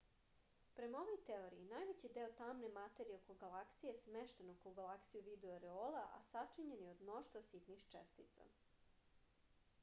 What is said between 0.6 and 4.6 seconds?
prema ovoj teoriji najveći deo tamne materije oko galaksije smešten